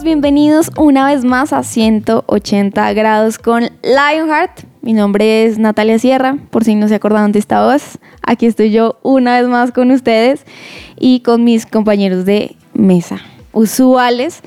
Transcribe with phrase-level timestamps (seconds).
[0.00, 4.60] todos, bienvenidos una vez más a 180 grados con Lionheart.
[4.82, 7.98] Mi nombre es Natalia Sierra, por si no se acordaban de esta voz.
[8.22, 10.44] Aquí estoy yo una vez más con ustedes
[10.98, 13.20] y con mis compañeros de mesa
[13.52, 14.40] usuales.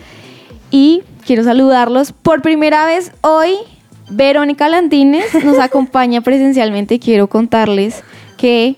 [0.72, 3.56] Y quiero saludarlos por primera vez hoy.
[4.10, 7.00] Verónica Lantines nos acompaña presencialmente.
[7.00, 8.04] Quiero contarles
[8.38, 8.76] que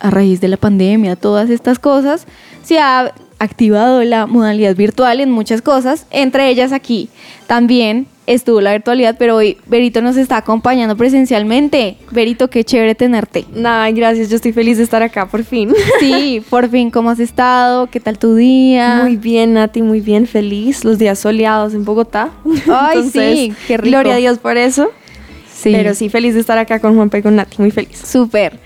[0.00, 2.26] a raíz de la pandemia, todas estas cosas,
[2.62, 7.08] se ha activado la modalidad virtual en muchas cosas, entre ellas aquí
[7.46, 11.96] también estuvo la virtualidad, pero hoy Berito nos está acompañando presencialmente.
[12.10, 13.44] Berito, qué chévere tenerte.
[13.54, 15.72] Nada, gracias, yo estoy feliz de estar acá por fin.
[16.00, 17.88] Sí, por fin, ¿cómo has estado?
[17.88, 19.00] ¿Qué tal tu día?
[19.02, 20.84] Muy bien, Nati, muy bien, feliz.
[20.84, 22.30] Los días soleados en Bogotá.
[22.68, 23.90] Ay, sí, qué rico.
[23.90, 24.90] Gloria a Dios por eso.
[25.54, 25.72] Sí.
[25.72, 27.98] Pero sí, feliz de estar acá con Juanpa y con Nati, muy feliz.
[28.04, 28.58] Súper.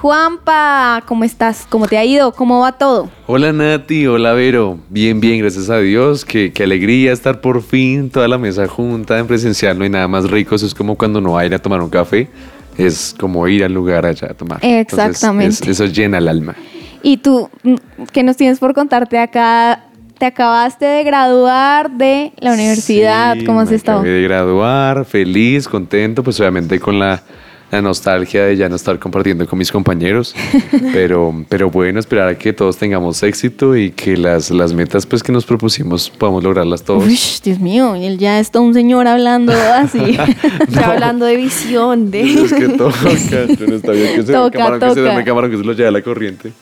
[0.00, 1.66] Juanpa, ¿cómo estás?
[1.68, 2.32] ¿Cómo te ha ido?
[2.32, 3.10] ¿Cómo va todo?
[3.26, 4.78] Hola Nati, hola Vero.
[4.88, 6.24] Bien, bien, gracias a Dios.
[6.24, 9.76] Qué, qué alegría estar por fin toda la mesa junta en presencial.
[9.76, 10.54] No hay nada más rico.
[10.54, 12.30] Eso es como cuando no va a ir a tomar un café.
[12.78, 14.58] Es como ir al lugar allá a tomar.
[14.62, 15.64] Entonces, Exactamente.
[15.64, 16.54] es- eso llena el alma.
[17.02, 17.74] ¿Y tú, mm,
[18.10, 19.84] qué nos tienes por contarte acá?
[20.18, 23.34] Te acabaste de graduar de la universidad.
[23.38, 23.98] Sí, ¿Cómo has me estado?
[24.00, 27.22] acabé de graduar, feliz, contento, pues obviamente con la,
[27.70, 30.34] la nostalgia de ya no estar compartiendo con mis compañeros.
[30.92, 35.22] pero, pero bueno, esperar a que todos tengamos éxito y que las, las metas pues
[35.22, 37.04] que nos propusimos podamos lograrlas todos.
[37.04, 39.98] Uy, Dios mío, y él ya es todo un señor hablando así.
[40.68, 42.20] Ya hablando de visión, de...
[42.22, 45.64] Es que toca, no está bien que se Toca, camarón, que se camarón, que se
[45.64, 46.52] lo lleva la corriente.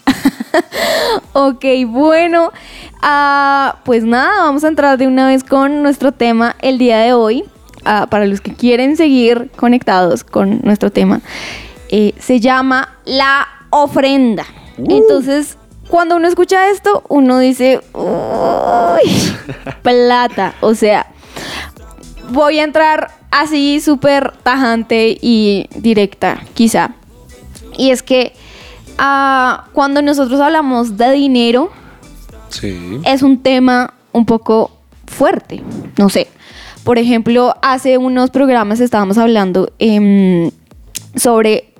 [1.32, 2.53] ok, bueno,
[3.03, 7.12] ah, pues nada, vamos a entrar de una vez con nuestro tema el día de
[7.12, 7.44] hoy.
[8.10, 11.21] Para los que quieren seguir conectados con nuestro tema,
[11.88, 14.44] eh, se llama la ofrenda.
[14.76, 15.56] Entonces,
[15.88, 19.10] cuando uno escucha esto, uno dice, uy,
[19.82, 20.54] plata.
[20.60, 21.06] O sea,
[22.31, 26.91] voy a entrar así súper tajante y directa, quizá.
[27.76, 28.34] Y es que
[28.99, 31.70] ah, cuando nosotros hablamos de dinero,
[32.50, 33.00] Sí.
[33.05, 34.70] es un tema un poco
[35.06, 35.62] fuerte.
[35.99, 36.28] No sé.
[36.88, 40.50] Por ejemplo, hace unos programas estábamos hablando em,
[41.16, 41.75] sobre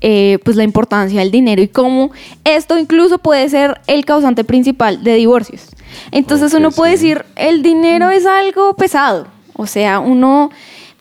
[0.00, 2.12] eh, pues la importancia del dinero y cómo
[2.44, 5.66] esto incluso puede ser el causante principal de divorcios.
[6.12, 7.08] Entonces uno puede sí.
[7.08, 9.26] decir, el dinero es algo pesado.
[9.52, 10.50] O sea, uno,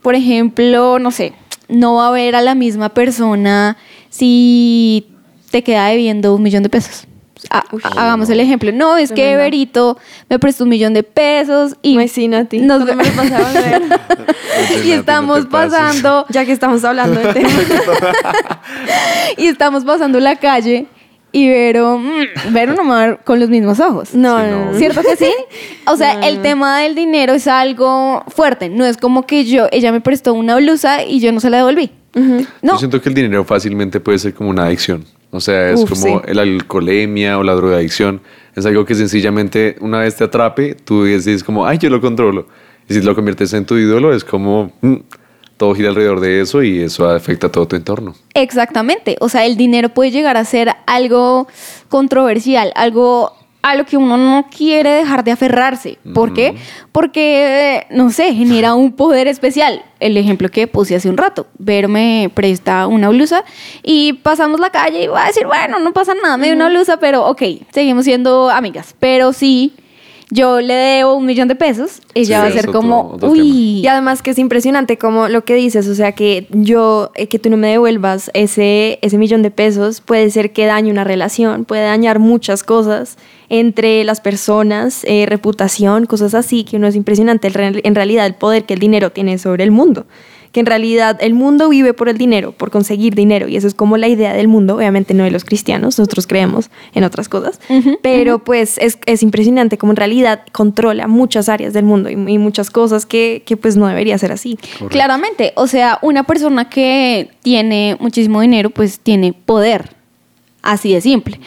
[0.01, 1.31] por ejemplo, no sé,
[1.69, 3.77] no va a ver a la misma persona
[4.09, 5.07] si
[5.51, 7.07] te queda debiendo un millón de pesos.
[7.49, 7.63] Ha-
[7.95, 8.71] hagamos el ejemplo.
[8.71, 9.35] No, es que.
[9.35, 9.97] Berito
[10.29, 12.59] me prestó un millón de pesos y Nati.
[12.59, 13.87] nos ¿Cuándo me
[14.85, 17.53] y estamos pasando ya que estamos hablando de temas.
[19.37, 20.87] y estamos pasando la calle
[21.31, 24.13] y Vero, mm, Vero no con los mismos ojos.
[24.13, 24.77] No, Sí, no.
[24.77, 25.31] ¿Cierto que sí?
[25.85, 28.69] O sea, No, el tema del dinero es algo fuerte.
[28.69, 31.57] No es como que yo, ella me prestó una blusa y yo no se la
[31.57, 31.91] devolví.
[32.15, 35.05] No, Yo siento que el dinero fácilmente puede ser como una adicción.
[35.37, 36.33] O sea, es Uf, como sí.
[36.33, 38.21] la alcoholemia o la drogadicción.
[38.55, 42.47] Es algo que sencillamente una vez te atrape, tú dices como, ay, yo lo controlo.
[42.89, 44.95] Y si lo conviertes en tu ídolo, es como, mm,
[45.57, 48.15] todo gira alrededor de eso y eso afecta a todo tu entorno.
[48.33, 49.15] Exactamente.
[49.19, 51.47] O sea, el dinero puede llegar a ser algo
[51.89, 53.36] controversial, algo
[53.69, 55.97] a lo que uno no quiere dejar de aferrarse.
[56.13, 56.55] ¿Por qué?
[56.91, 59.83] Porque, no sé, genera un poder especial.
[59.99, 61.47] El ejemplo que puse hace un rato.
[61.57, 63.43] Ver me presta una blusa
[63.83, 66.69] y pasamos la calle y va a decir, bueno, no pasa nada, me dio una
[66.69, 67.41] blusa, pero ok,
[67.71, 68.95] seguimos siendo amigas.
[68.99, 69.73] Pero sí,
[70.29, 73.79] yo le debo un millón de pesos, ella Sí, va a ser como, otro uy,
[73.79, 77.39] Y además que es impresionante como lo que dices, o sea que yo, eh, que
[77.39, 81.63] tú no me devuelvas ese, ese millón de pesos, puede ser que dañe una relación,
[81.63, 87.47] puede dañar muchas cosas entre las personas, eh, reputación, cosas así, que uno es impresionante
[87.47, 90.05] el en realidad el poder que el dinero tiene sobre el mundo.
[90.57, 93.75] Que en realidad el mundo vive por el dinero, por conseguir dinero, y eso es
[93.75, 97.59] como la idea del mundo, obviamente no de los cristianos, nosotros creemos en otras cosas,
[98.01, 102.39] pero pues es, es impresionante como en realidad controla muchas áreas del mundo y, y
[102.39, 104.57] muchas cosas que, que pues no debería ser así.
[104.89, 109.95] Claramente, o sea, una persona que tiene muchísimo dinero, pues tiene poder
[110.63, 111.39] Así de simple.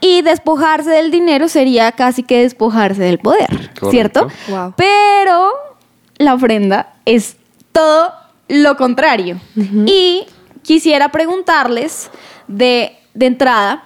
[0.00, 3.90] Y despojarse del dinero sería casi que despojarse del poder, Correcto.
[3.90, 4.28] ¿cierto?
[4.48, 4.72] Wow.
[4.74, 5.52] Pero
[6.16, 7.36] la ofrenda es
[7.72, 9.38] todo lo contrario.
[9.86, 10.24] Y
[10.62, 12.10] quisiera preguntarles
[12.48, 13.84] de, de entrada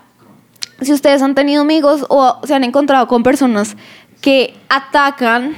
[0.80, 3.76] si ustedes han tenido amigos o se han encontrado con personas
[4.20, 5.56] que atacan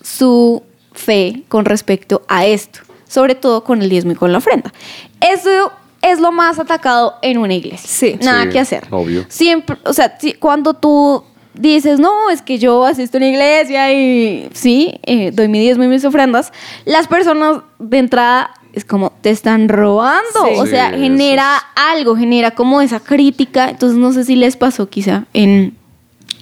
[0.00, 0.62] su
[0.92, 4.72] fe con respecto a esto, sobre todo con el diezmo y con la ofrenda.
[5.20, 7.88] Eso es lo más atacado en una iglesia.
[7.88, 8.18] Sí.
[8.24, 8.86] Nada Sí, que hacer.
[8.90, 9.24] obvio.
[9.28, 11.24] Siempre, o sea, si- cuando tú
[11.54, 15.84] dices, no, es que yo asisto a una iglesia y sí, eh, doy mi diezmo
[15.84, 16.52] y mis ofrendas,
[16.84, 20.46] las personas de entrada es como, te están robando.
[20.46, 20.54] Sí.
[20.58, 21.66] O sea, Sí, genera eso
[21.98, 23.68] algo, genera como esa crítica.
[23.68, 25.76] Entonces, no sé si les pasó quizá en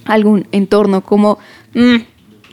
[0.05, 1.39] algún entorno como,
[1.73, 1.97] "Mm,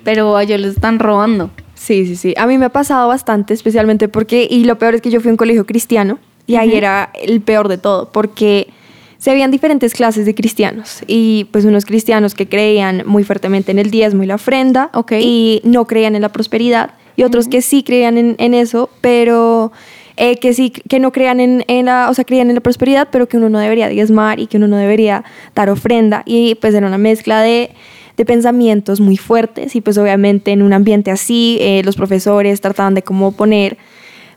[0.04, 1.50] pero a ellos les están robando.
[1.74, 2.34] Sí, sí, sí.
[2.36, 5.28] A mí me ha pasado bastante, especialmente porque, y lo peor es que yo fui
[5.28, 8.68] a un colegio cristiano y ahí era el peor de todo, porque
[9.18, 13.78] se habían diferentes clases de cristianos y pues unos cristianos que creían muy fuertemente en
[13.78, 15.12] el diezmo y la ofrenda Ok.
[15.20, 19.72] y no creían en la prosperidad y otros que sí creían en, en eso, pero
[20.16, 23.08] eh, que sí, que no creían en, en la, o sea, creían en la prosperidad,
[23.10, 25.24] pero que uno no debería diezmar y que uno no debería
[25.54, 27.70] dar ofrenda y pues era una mezcla de
[28.16, 32.94] de pensamientos muy fuertes y pues obviamente en un ambiente así eh, los profesores trataban
[32.94, 33.78] de como poner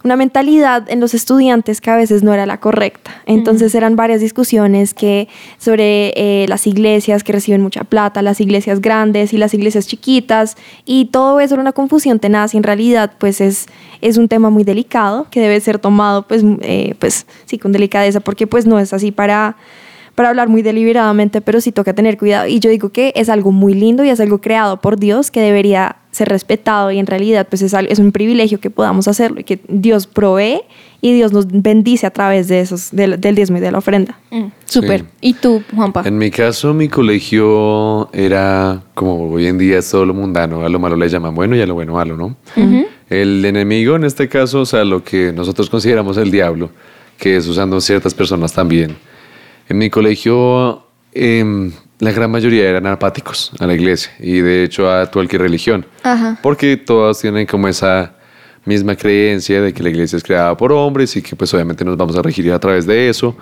[0.03, 3.11] una mentalidad en los estudiantes que a veces no era la correcta.
[3.25, 5.27] Entonces eran varias discusiones que
[5.57, 10.57] sobre eh, las iglesias que reciben mucha plata, las iglesias grandes y las iglesias chiquitas
[10.85, 13.67] y todo eso era una confusión tenaz y en realidad pues es,
[14.01, 18.19] es un tema muy delicado que debe ser tomado pues, eh, pues sí con delicadeza
[18.19, 19.55] porque pues no es así para
[20.21, 22.45] para hablar muy deliberadamente, pero sí toca tener cuidado.
[22.45, 25.41] Y yo digo que es algo muy lindo y es algo creado por Dios que
[25.41, 29.45] debería ser respetado y en realidad pues es, es un privilegio que podamos hacerlo y
[29.45, 30.61] que Dios provee
[31.01, 34.19] y Dios nos bendice a través de esos, del, del diezmo y de la ofrenda.
[34.29, 34.99] Mm, Súper.
[34.99, 35.07] Sí.
[35.21, 36.03] ¿Y tú, Juanpa?
[36.05, 40.69] En mi caso, mi colegio era como hoy en día es todo lo mundano, a
[40.69, 42.35] lo malo le llaman bueno y a lo bueno malo, ¿no?
[43.09, 46.69] El enemigo en este caso, o sea, lo que nosotros consideramos el diablo,
[47.17, 48.95] que es usando ciertas personas también.
[49.71, 50.83] En mi colegio,
[51.13, 55.85] em, la gran mayoría eran apáticos a la iglesia y de hecho a cualquier religión.
[56.03, 56.37] Ajá.
[56.43, 58.11] Porque todas tienen como esa
[58.65, 61.95] misma creencia de que la iglesia es creada por hombres y que pues obviamente nos
[61.95, 63.33] vamos a regir a través de eso.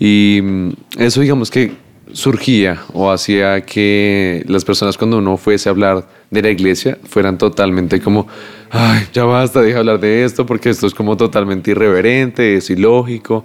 [0.00, 1.70] Y mm, eso digamos que
[2.12, 7.38] surgía o hacía que las personas cuando uno fuese a hablar de la iglesia fueran
[7.38, 8.26] totalmente como,
[8.72, 13.44] ay, ya basta, deja hablar de esto porque esto es como totalmente irreverente, es ilógico.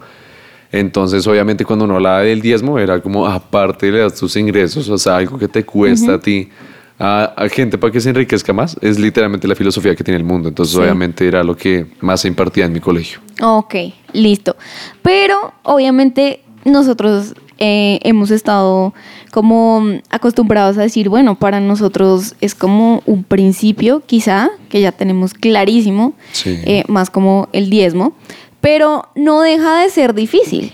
[0.73, 4.97] Entonces, obviamente, cuando uno hablaba del diezmo, era como aparte le das tus ingresos, o
[4.97, 6.49] sea, algo que te cuesta a ti,
[6.97, 8.75] a, a gente para que se enriquezca más.
[8.81, 10.49] Es literalmente la filosofía que tiene el mundo.
[10.49, 13.19] Entonces, obviamente, era lo que más se impartía en mi colegio.
[13.39, 13.75] Ok,
[14.13, 14.55] listo.
[15.03, 18.93] Pero obviamente nosotros eh, hemos estado
[19.31, 25.33] como acostumbrados a decir, bueno, para nosotros es como un principio, quizá, que ya tenemos
[25.35, 26.57] clarísimo, Sí.
[26.65, 28.15] eh, más como el diezmo,
[28.63, 30.71] pero no deja de ser difícil.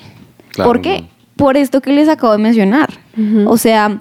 [0.51, 1.01] Claro, ¿Por qué?
[1.01, 1.07] no.
[1.35, 2.87] Por esto que les acabo de mencionar.
[3.47, 3.99] O sea,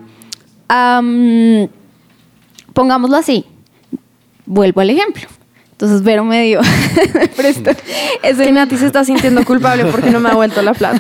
[0.69, 1.69] am,
[2.75, 3.47] pongámoslo así.
[4.45, 5.23] Vuelvo al ejemplo.
[5.71, 6.61] Entonces, Vero me dio,
[7.15, 7.71] me prestó
[8.23, 10.99] ese Que Nati se está sintiendo culpable porque no me ha vuelto la plata.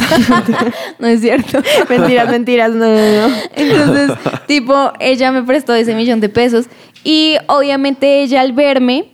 [0.98, 1.60] no es cierto.
[1.90, 3.34] mentiras, mentiras, no, no, no.
[3.54, 4.12] Entonces,
[4.46, 6.66] tipo, ella me prestó ese millón de pesos
[7.04, 9.10] y obviamente ella al verme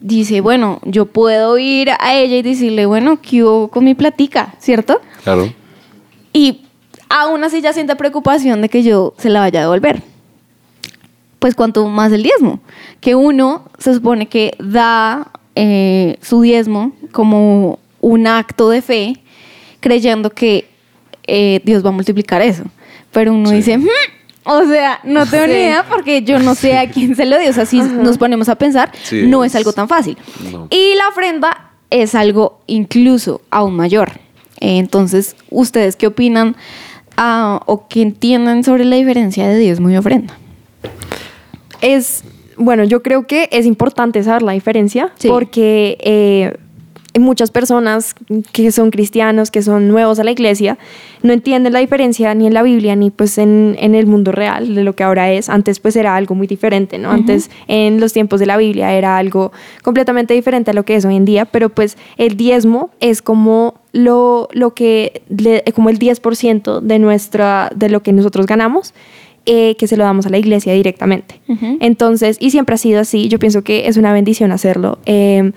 [0.00, 4.54] dice, bueno, yo puedo ir a ella y decirle, bueno, ¿qué hubo con mi platica?
[4.58, 5.00] ¿Cierto?
[5.24, 5.52] Claro.
[6.32, 6.62] Y
[7.08, 10.02] aún así ya siente preocupación de que yo se la vaya a devolver.
[11.38, 12.60] Pues cuanto más el diezmo,
[13.00, 19.14] que uno se supone que da eh, su diezmo como un acto de fe,
[19.80, 20.68] creyendo que
[21.26, 22.64] eh, Dios va a multiplicar eso.
[23.12, 23.56] Pero uno Sí.
[23.56, 23.86] dice, "Hmm",
[24.46, 27.50] o sea, no tengo ni idea porque yo no sé a quién se lo dio.
[27.50, 30.16] O sea, si nos ponemos a pensar, Sí, no es es- algo tan fácil.
[30.52, 30.68] no.
[30.70, 34.12] Y la ofrenda es algo incluso aún mayor.
[34.58, 36.56] Entonces, ¿ustedes qué opinan
[37.16, 40.34] ah, o qué entienden sobre la diferencia de diezmo y ofrenda?
[41.80, 42.24] Es,
[42.56, 45.28] bueno, yo creo que es importante saber la diferencia Sí.
[45.28, 46.56] porque eh,
[47.18, 48.14] muchas personas
[48.52, 50.78] que son cristianos, que son nuevos a la iglesia,
[51.22, 54.74] no entienden la diferencia ni en la Biblia ni pues en, en el mundo real
[54.74, 55.48] de lo que ahora es.
[55.48, 57.10] Antes pues era algo muy diferente, ¿no?
[57.10, 61.04] Antes en los tiempos de la Biblia era algo completamente diferente a lo que es
[61.04, 65.98] hoy en día, pero pues el diezmo es como lo, lo que, le- como el
[65.98, 68.92] 10% de, nuestra, de lo que nosotros ganamos.
[69.48, 71.40] eh, que se lo damos a la iglesia directamente.
[71.80, 74.98] Entonces, y siempre ha sido así, yo pienso que es una bendición hacerlo.
[75.06, 75.52] Eh,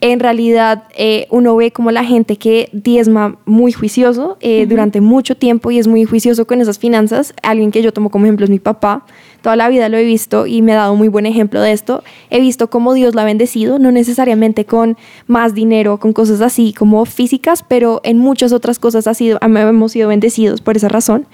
[0.00, 5.36] en realidad eh, uno ve como la gente que diezma muy juicioso eh, durante mucho
[5.36, 7.34] tiempo y es muy juicioso con esas finanzas.
[7.42, 9.04] Alguien que yo tomo como ejemplo es mi papá.
[9.42, 12.04] Toda la vida lo he visto y me ha dado muy buen ejemplo de esto.
[12.30, 16.72] He visto cómo Dios lo ha bendecido, no necesariamente con más dinero, con cosas así
[16.72, 21.26] como físicas, pero en muchas otras cosas ha sido, hemos sido bendecidos por esa razón.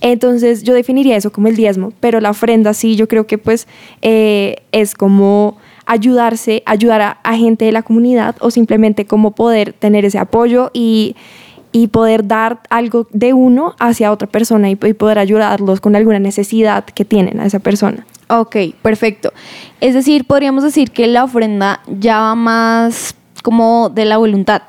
[0.00, 3.66] Entonces yo definiría eso como el diezmo, pero la ofrenda sí, yo creo que pues
[4.02, 5.56] eh, es como
[5.90, 11.16] ayudarse, ayudar a, gente de la comunidad o simplemente como poder tener ese apoyo y,
[11.90, 17.04] poder dar algo de uno hacia otra persona y, poder ayudarlos con alguna necesidad que
[17.04, 18.06] tienen a esa persona.
[18.28, 19.32] Ok, perfecto.
[19.80, 24.62] Es decir, podríamos decir que la ofrenda ya va más como de la voluntad.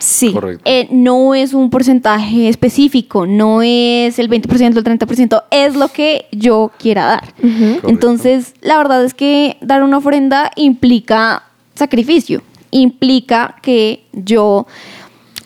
[0.00, 5.88] Sí, eh, no es un porcentaje específico, no es el 20%, el 30%, es lo
[5.88, 7.34] que yo quiera dar.
[7.86, 11.42] Entonces, la verdad es que dar una ofrenda implica
[11.74, 14.66] sacrificio, implica que yo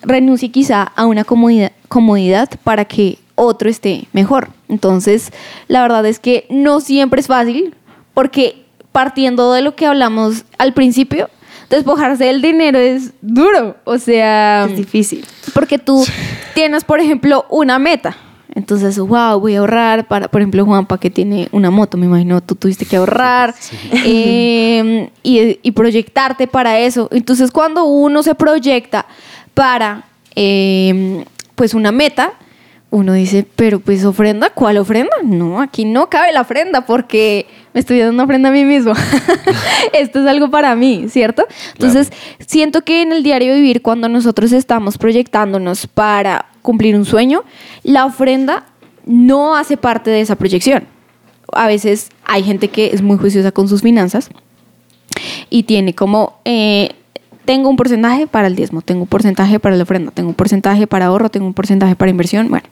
[0.03, 4.51] renuncie quizá a una comodidad, comodidad para que otro esté mejor.
[4.69, 5.33] Entonces,
[5.67, 7.75] la verdad es que no siempre es fácil,
[8.13, 11.29] porque partiendo de lo que hablamos al principio,
[11.69, 14.65] despojarse del dinero es duro, o sea...
[14.65, 15.25] Es difícil.
[15.53, 16.05] Porque tú
[16.53, 18.17] tienes, por ejemplo, una meta.
[18.55, 22.39] Entonces, wow, voy a ahorrar para, por ejemplo, Juanpa que tiene una moto, me imagino,
[22.41, 23.53] tú tuviste que ahorrar
[24.05, 27.09] em, y, proyectarte para eso.
[27.11, 29.05] Entonces, cuando uno se proyecta
[29.53, 30.05] para,
[30.35, 32.33] em, pues, una meta,
[32.91, 35.15] uno dice, pero pues ofrenda, ¿cuál ofrenda?
[35.23, 38.93] No, aquí no cabe la ofrenda porque me estoy dando una ofrenda a mí mismo.
[39.93, 41.45] Esto es algo para mí, ¿cierto?
[41.73, 42.11] Entonces,
[42.45, 47.43] siento que en el diario vivir, cuando nosotros estamos proyectándonos para cumplir un sueño,
[47.83, 48.65] la ofrenda
[49.05, 50.85] no hace parte de esa proyección.
[51.51, 54.29] A veces hay gente que es muy juiciosa con sus finanzas
[55.49, 56.39] y tiene como...
[56.45, 56.95] Eh,
[57.45, 60.87] tengo un porcentaje para el diezmo, tengo un porcentaje para la ofrenda, tengo un porcentaje
[60.87, 62.65] para ahorro, tengo un porcentaje para inversión, bueno,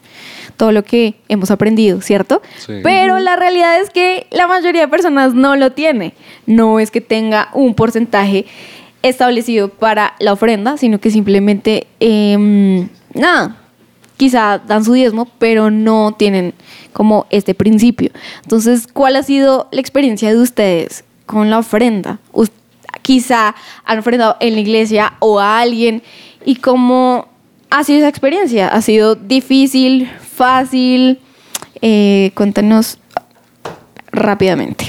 [0.56, 2.42] todo lo que hemos aprendido, ¿cierto?
[2.82, 6.14] Pero la realidad es que la mayoría de personas no lo tiene.
[6.46, 8.46] No es que tenga un porcentaje
[9.02, 13.56] establecido para la ofrenda, sino que simplemente, em, nada,
[14.16, 16.54] quizá dan su diezmo, pero no tienen
[16.92, 18.10] como este principio.
[18.42, 22.18] Entonces, ¿cuál ha sido la experiencia de ustedes con la ofrenda?
[23.04, 26.02] Quizá han ofrendado en la iglesia o a alguien
[26.44, 27.28] y cómo
[27.70, 28.68] ha sido esa experiencia.
[28.68, 31.18] ¿Ha sido difícil, fácil?
[31.82, 32.98] Eh, cuéntanos
[34.10, 34.86] rápidamente.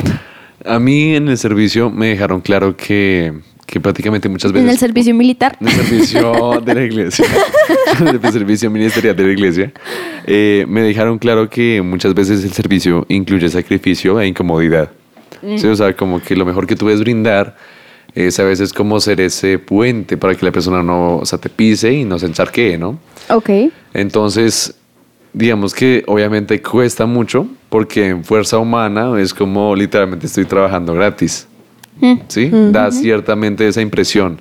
[0.63, 3.33] A mí en el servicio me dejaron claro que,
[3.65, 4.65] que prácticamente muchas veces...
[4.65, 5.57] ¿En el servicio militar?
[5.59, 7.25] En el servicio de la iglesia.
[7.99, 9.73] en el servicio ministerial de la iglesia.
[10.25, 14.89] Eh, me dejaron claro que muchas veces el servicio incluye sacrificio e incomodidad.
[15.41, 15.55] Mm.
[15.69, 17.57] O sea, como que lo mejor que tú puedes brindar
[18.15, 21.91] es a veces como ser ese puente para que la persona no o te pise
[21.91, 22.97] y no se encharquee, ¿no?
[23.29, 23.49] Ok.
[23.93, 24.73] Entonces,
[25.33, 31.45] digamos que obviamente cuesta mucho porque en fuerza humana es como literalmente estoy trabajando gratis.
[31.99, 32.13] Mm.
[32.29, 32.49] ¿Sí?
[32.71, 34.39] Da ciertamente esa impresión.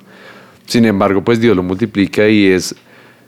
[0.65, 2.73] Sin embargo, pues Dios lo multiplica y es,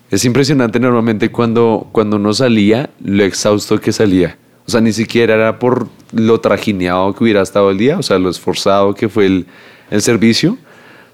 [0.09, 4.37] es impresionante normalmente cuando, cuando uno salía, lo exhausto que salía.
[4.67, 8.19] O sea, ni siquiera era por lo trajineado que hubiera estado el día, o sea,
[8.19, 9.45] lo esforzado que fue el,
[9.89, 10.57] el servicio,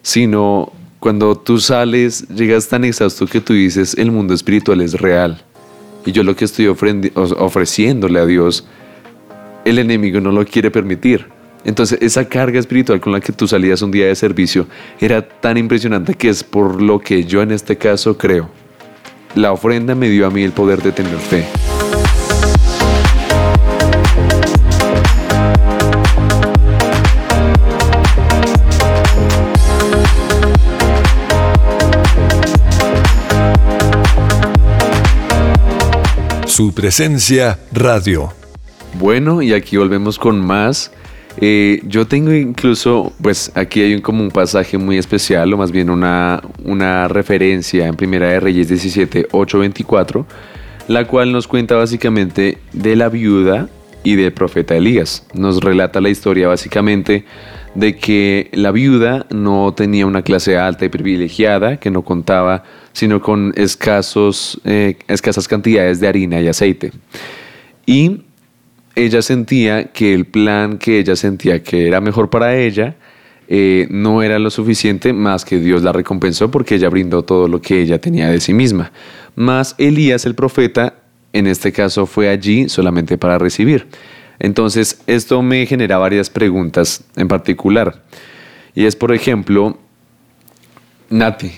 [0.02, 5.44] sino cuando tú sales, llegas tan exhausto que tú dices, el mundo espiritual es real.
[6.06, 8.66] Y yo lo que estoy ofreciéndole a Dios,
[9.66, 11.28] el enemigo no lo quiere permitir.
[11.64, 14.68] Entonces esa carga espiritual con la que tú salías un día de servicio
[15.00, 18.50] era tan impresionante que es por lo que yo en este caso creo.
[19.36, 21.46] La ofrenda me dio a mí el poder de tener fe.
[36.56, 38.32] Su presencia radio.
[39.00, 40.92] Bueno, y aquí volvemos con más.
[41.38, 45.72] Eh, yo tengo incluso, pues aquí hay un, como un pasaje muy especial, o más
[45.72, 50.28] bien una, una referencia en Primera de Reyes 17, 8, 24,
[50.90, 53.68] la cual nos cuenta básicamente de la viuda
[54.04, 55.26] y del profeta Elías.
[55.34, 57.26] Nos relata la historia básicamente
[57.74, 63.22] de que la viuda no tenía una clase alta y privilegiada, que no contaba sino
[63.22, 66.92] con escasos, eh, escasas cantidades de harina y aceite.
[67.86, 68.22] Y
[68.96, 72.96] ella sentía que el plan que ella sentía que era mejor para ella
[73.48, 77.62] eh, no era lo suficiente, más que Dios la recompensó porque ella brindó todo lo
[77.62, 78.92] que ella tenía de sí misma.
[79.36, 80.96] Más Elías el profeta,
[81.34, 83.88] en este caso, fue allí solamente para recibir.
[84.40, 88.04] Entonces, esto me genera varias preguntas en particular.
[88.76, 89.78] Y es, por ejemplo,
[91.10, 91.52] Nati,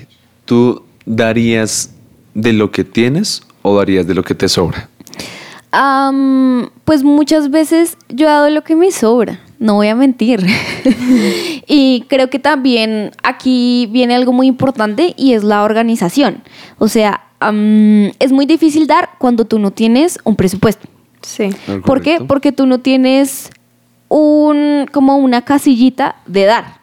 [0.46, 1.92] ¿tú darías
[2.34, 4.90] de lo que tienes o darías de lo que te sobra?
[5.72, 10.46] Am, pues muchas veces yo he dado lo que me sobra, no voy a mentir.
[11.68, 16.44] y creo que también aquí viene algo muy importante y es la organización.
[16.78, 20.88] O sea, am, es muy difícil dar cuando tú no tienes un presupuesto.
[21.22, 21.50] Sí.
[21.86, 22.22] ¿Por qué?
[22.26, 23.50] Porque tú no tienes
[24.08, 26.80] un como una casillita de dar,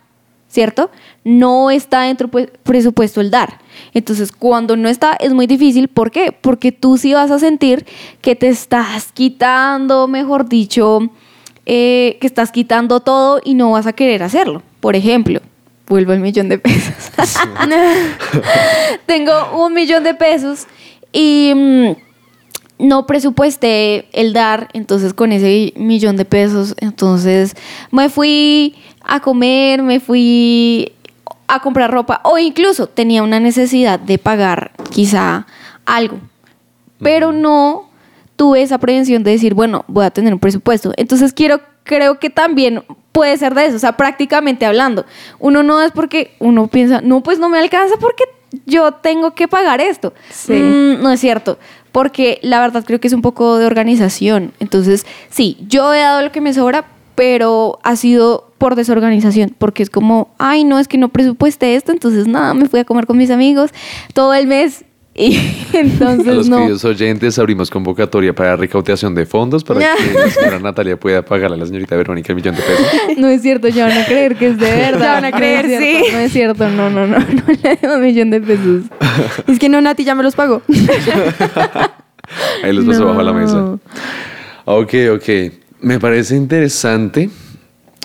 [0.53, 0.91] ¿cierto?
[1.25, 3.59] No está dentro pues, presupuesto el dar.
[3.95, 5.89] Entonces, cuando no está, es muy difícil.
[5.89, 6.31] ¿Por qué?
[6.31, 7.87] Porque tú sí vas a sentir
[8.21, 11.11] que te estás quitando, mejor dicho,
[11.65, 14.63] eh, que estás quitando todo y no vas a querer hacerlo.
[14.81, 15.41] Por ejemplo,
[15.89, 17.13] vuelvo al millón de pesos.
[19.07, 20.67] Tengo un millón de pesos
[21.13, 22.12] y mm,
[22.83, 27.55] no presupuesté el dar, entonces con ese millón de pesos, entonces
[27.93, 28.75] me fui
[29.05, 30.93] a comer, me fui
[31.47, 35.47] a comprar ropa o incluso tenía una necesidad de pagar quizá
[35.87, 36.19] algo,
[36.99, 37.89] pero no
[38.35, 40.93] tuve esa prevención de decir, bueno, voy a tener un presupuesto.
[40.97, 45.07] Entonces quiero, creo que también puede ser de eso, o sea, prácticamente hablando.
[45.39, 48.25] Uno no es porque uno piensa, no, pues no me alcanza porque
[48.67, 50.13] yo tengo que pagar esto.
[50.31, 50.55] Sí.
[50.55, 51.59] Mm, no es cierto,
[51.91, 54.53] porque la verdad creo que es un poco de organización.
[54.61, 59.83] Entonces, sí, yo he dado lo que me sobra, pero ha sido por desorganización, porque
[59.83, 63.07] es como, ay, no, es que no presupuesté esto, entonces nada, me fui a comer
[63.07, 63.71] con mis amigos
[64.15, 65.41] todo el mes y A
[65.81, 66.59] entonces los no.
[66.59, 71.57] queridos oyentes abrimos convocatoria para recaudación de fondos para que la señora Natalia pueda pagarle
[71.57, 73.19] a la señorita Verónica el millón de pesos.
[73.19, 74.99] No es cierto, ya van a creer que es de verdad.
[75.01, 76.13] Ya van a No creer, es cierto, sí.
[76.13, 77.25] No es cierto, no, no, no, no
[77.63, 78.85] le doy un millón de pesos.
[79.47, 80.63] Es que no, Nati ya me los pagó.
[82.63, 83.07] Ahí los pasó No.
[83.09, 83.79] bajo la mesa.
[84.65, 85.53] Ok, ok.
[85.81, 87.29] Me parece interesante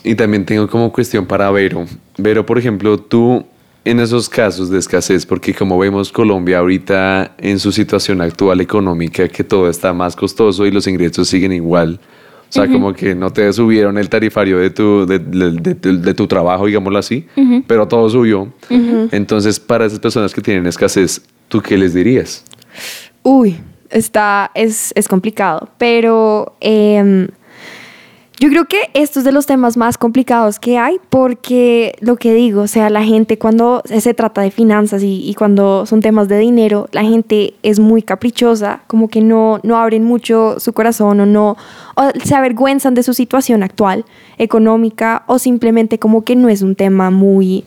[0.04, 1.86] y también tengo como cuestión para Vero.
[2.18, 3.46] Vero, por ejemplo, tú
[3.89, 9.27] en esos casos de escasez, porque como vemos Colombia ahorita en su situación actual económica,
[9.27, 12.00] que todo está más costoso y los ingresos siguen igual.
[12.50, 16.01] O sea, como que no te subieron el tarifario de tu, de, de- de tu-
[16.01, 17.25] de tu trabajo, digámoslo así,
[17.68, 18.53] pero todo subió.
[19.12, 22.46] Entonces, para esas personas que tienen escasez, ¿tú qué les dirías?
[23.24, 23.57] Uy,
[23.90, 27.27] está, es, es complicado, pero em,
[28.40, 32.36] yo creo que esto es de los temas más complicados que hay porque lo que
[32.36, 36.38] digo, o sea, la gente cuando se trata de finanzas y, cuando son temas de
[36.38, 41.26] dinero, la gente es muy caprichosa, como que no, no abren mucho su corazón o
[41.26, 41.58] no,
[41.96, 44.06] o se avergüenzan de su situación actual,
[44.38, 47.64] económica, o simplemente como que no es un tema muy...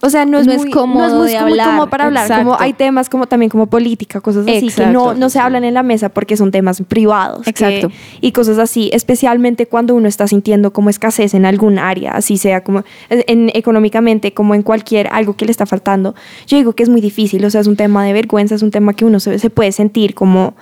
[0.00, 1.90] O sea, no es, No es muy, cómodo no es muy de como- como hablar,
[1.90, 5.38] para hablar, como hay temas como también como política, cosas así, que no, no se
[5.40, 7.42] hablan en la mesa porque son temas privados.
[7.44, 7.90] que- Exacto.
[8.20, 12.62] y cosas así, especialmente cuando uno está sintiendo como escasez en algún área, así sea
[12.62, 16.14] como en, en- económicamente, como en cualquier algo que le está faltando.
[16.46, 18.70] Yo digo que es muy difícil, o sea, es un tema de vergüenza, es un
[18.70, 20.54] tema que uno se, se puede sentir como,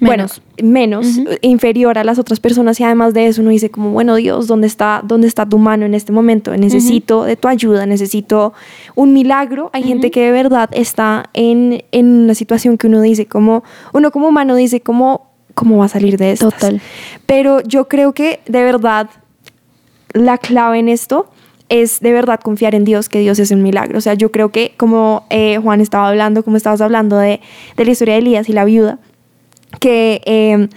[0.00, 0.42] Menos.
[0.56, 4.16] bueno, menos, inferior a las otras personas y además de eso uno dice como, bueno,
[4.16, 6.56] Dios, ¿dónde está, dónde está tu mano en este momento?
[6.56, 8.52] Necesito de tu ayuda, necesito
[8.94, 9.70] un milagro.
[9.72, 14.10] Hay gente que de verdad está en, en una situación que uno dice como, uno
[14.10, 16.50] como humano dice como, ¿cómo va a salir de esto?
[16.50, 16.80] Total.
[17.26, 19.08] Pero yo creo que de verdad
[20.12, 21.28] la clave en esto
[21.68, 23.98] es de verdad confiar en Dios, que Dios es un milagro.
[23.98, 27.40] O sea, yo creo que como eh, Juan estaba hablando, como estabas hablando de,
[27.76, 28.98] de la historia de Elías y la viuda,
[29.80, 30.68] que, eh,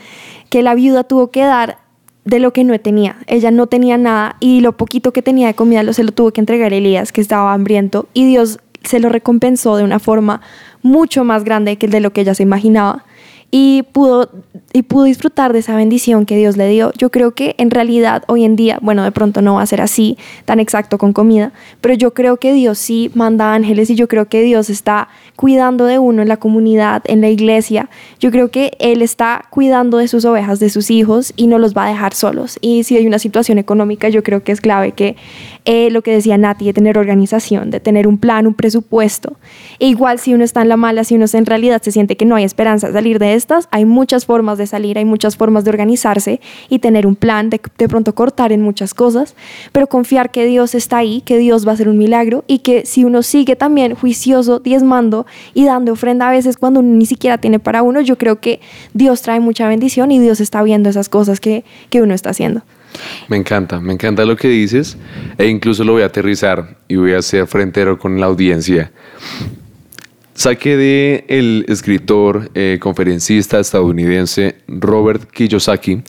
[0.49, 1.77] que la viuda tuvo que dar
[2.25, 3.17] de lo que no tenía.
[3.27, 6.31] Ella no tenía nada y lo poquito que tenía de comida lo, se lo tuvo
[6.31, 10.41] que entregar a Elías, que estaba hambriento, y Dios se lo recompensó de una forma
[10.81, 13.05] mucho más grande que de lo que ella se imaginaba.
[13.51, 14.29] Y pudo,
[14.73, 16.91] y pudo disfrutar de esa bendición que Dios le dio.
[16.95, 19.81] Yo creo que en realidad hoy en día, bueno, de pronto no va a ser
[19.81, 24.07] así tan exacto con comida, pero yo creo que Dios sí manda ángeles y yo
[24.07, 27.89] creo que Dios está cuidando de uno en la comunidad, en la iglesia.
[28.19, 31.73] Yo creo que Él está cuidando de sus ovejas, de sus hijos y no los
[31.73, 32.57] va a dejar solos.
[32.59, 35.15] Y si hay una situación económica, yo creo que es clave que
[35.71, 39.35] eh, lo que decía Nati, de tener organización, de tener un plan, un presupuesto.
[39.77, 42.25] E igual si uno está en la mala, si uno en realidad se siente que
[42.25, 45.65] no hay esperanza de salir de estas, hay muchas formas de salir, hay muchas formas
[45.65, 49.35] de organizarse y tener un plan, de, de pronto cortar en muchas cosas,
[49.71, 52.87] pero confiar que Dios está ahí, que Dios va a hacer un milagro y que
[52.87, 57.37] si uno sigue también juicioso, diezmando y dando ofrenda a veces cuando uno ni siquiera
[57.37, 58.59] tiene para uno, yo creo que
[58.95, 62.63] Dios trae mucha bendición y Dios está viendo esas cosas que, que uno está haciendo.
[63.27, 64.97] Me encanta, me encanta lo que dices
[65.37, 68.91] e incluso lo voy a aterrizar y voy a ser frentero con la audiencia.
[70.33, 76.01] Saqué de el escritor, eh, conferencista estadounidense Robert Kiyosaki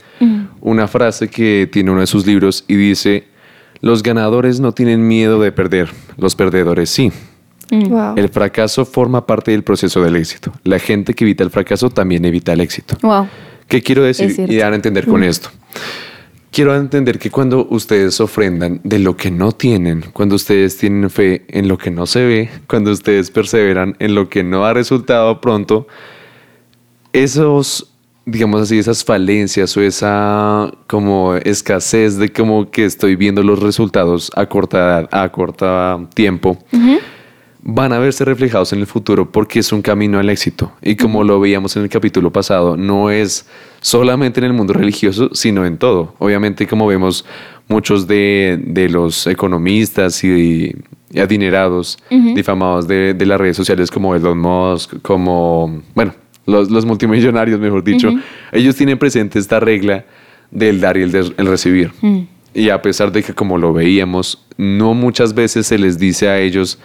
[0.61, 3.25] una frase que tiene uno de sus libros y dice,
[3.81, 7.11] los ganadores no tienen miedo de perder, los perdedores sí.
[7.71, 8.15] Wow.
[8.17, 10.53] El fracaso forma parte del proceso del éxito.
[10.65, 12.97] La gente que evita el fracaso también evita el éxito.
[13.01, 13.29] Wow.
[13.69, 15.51] ¿Qué quiero decir y dar a entender con esto?
[16.53, 21.45] Quiero entender que cuando ustedes ofrendan de lo que no tienen, cuando ustedes tienen fe
[21.47, 25.41] en lo que no se ve, cuando ustedes perseveran en lo que no ha resultado
[25.41, 25.87] pronto,
[27.13, 27.93] esos,
[28.27, 34.33] digamos así, esas falencias o esa como escasez de como que estoy viendo los resultados
[34.35, 36.59] a corta, a corta tiempo,
[37.63, 40.73] van a verse reflejados en el futuro porque es un camino al éxito.
[40.83, 43.47] Y como lo veíamos en el capítulo pasado, no es
[43.81, 46.15] solamente en el mundo religioso, sino en todo.
[46.19, 47.25] Obviamente, como vemos,
[47.69, 50.75] muchos de, de los economistas y,
[51.13, 51.99] y adinerados,
[52.35, 56.15] difamados de, de las redes sociales como Elon Musk, como, bueno,
[56.47, 58.11] los, los multimillonarios, mejor dicho,
[58.53, 60.05] ellos tienen presente esta regla
[60.51, 61.93] del dar y el, de- el recibir.
[62.53, 66.39] Y a pesar de que, como lo veíamos, no muchas veces se les dice a
[66.41, 66.79] ellos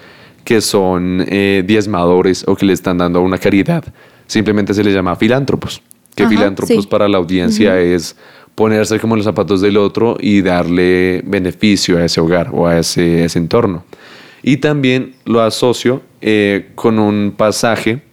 [0.46, 3.84] que son eh, diezmadores o que le están dando una caridad.
[4.28, 5.82] Simplemente se les llama filántropos.
[6.16, 6.90] Que Ajá, filántropos sí.
[6.90, 8.16] para la audiencia es
[8.54, 12.80] ponerse como en los zapatos del otro y darle beneficio a ese hogar o a
[12.80, 13.84] ese, ese entorno.
[14.42, 18.04] Y también lo asocio eh, con un pasaje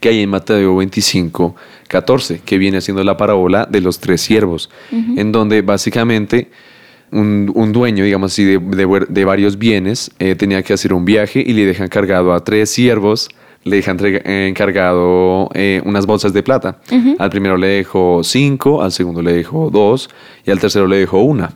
[0.00, 1.56] que hay en Mateo 25,
[1.88, 6.50] 14, que viene siendo la parábola de los tres siervos, en donde básicamente
[7.12, 11.42] un, un dueño, digamos así, de, de varios bienes, eh, tenía que hacer un viaje
[11.46, 13.28] y le deja encargado a tres siervos,
[13.64, 16.80] le deja eh, encargado eh, unas bolsas de plata.
[17.18, 20.10] Al primero le dejó cinco, al segundo le dejó dos
[20.44, 21.52] y al tercero le dejó una.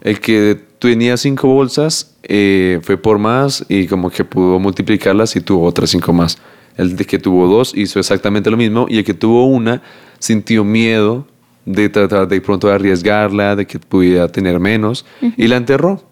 [0.00, 5.40] El que tenía cinco bolsas eh, fue por más y como que pudo multiplicarlas y
[5.40, 6.38] tuvo otras cinco más.
[6.76, 9.82] El de que tuvo dos hizo exactamente lo mismo y el que tuvo una
[10.18, 11.26] sintió miedo
[11.64, 15.04] de tratar de pronto de arriesgarla, de que pudiera tener menos
[15.36, 16.02] y la enterró.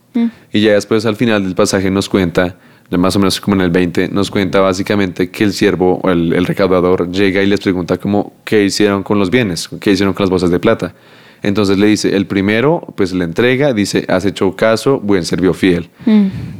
[0.52, 2.56] Y ya después al final del pasaje nos cuenta,
[2.90, 6.10] ya más o menos como en el 20, nos cuenta básicamente que el siervo o
[6.10, 10.14] el, el recaudador llega y les pregunta como qué hicieron con los bienes, qué hicieron
[10.14, 10.94] con las bolsas de plata.
[11.42, 15.88] Entonces le dice, el primero pues le entrega, dice, has hecho caso, buen servicio fiel.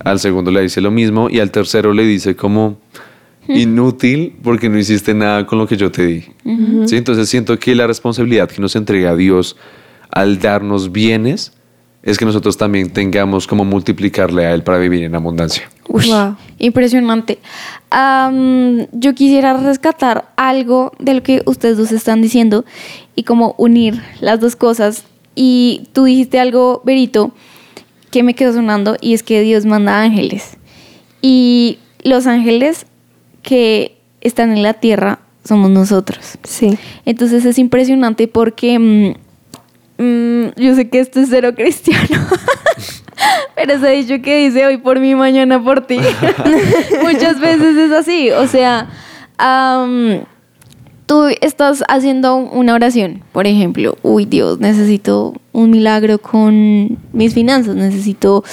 [0.04, 2.78] Al segundo le dice lo mismo y al tercero le dice como
[3.56, 6.24] inútil porque no hiciste nada con lo que yo te di.
[6.86, 6.96] ¿Sí?
[6.96, 9.56] Entonces siento que la responsabilidad que nos entrega Dios
[10.10, 11.52] al darnos bienes
[12.02, 15.68] es que nosotros también tengamos como multiplicarle a Él para vivir en abundancia.
[15.88, 16.36] Ush, Wow.
[16.58, 17.38] Impresionante.
[17.90, 22.64] Am, yo quisiera rescatar algo de lo que ustedes dos están diciendo
[23.14, 25.04] y como unir las dos cosas.
[25.34, 27.32] Y tú dijiste algo, Berito,
[28.10, 30.56] que me quedó sonando y es que Dios manda ángeles.
[31.20, 32.86] Y los ángeles
[33.42, 36.38] que están en la tierra somos nosotros.
[36.44, 36.78] Sí.
[37.06, 42.20] Entonces es impresionante porque mm, mm, yo sé que esto es cero cristiano,
[43.56, 45.98] pero se ha dicho que dice hoy por mí, mañana por ti.
[47.02, 48.30] Muchas veces es así.
[48.30, 48.90] O sea,
[49.38, 50.20] am,
[51.08, 57.74] tú estás haciendo una oración, por ejemplo, uy Dios, necesito un milagro con mis finanzas,
[57.74, 58.44] necesito,